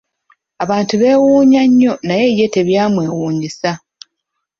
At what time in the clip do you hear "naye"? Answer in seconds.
2.07-2.27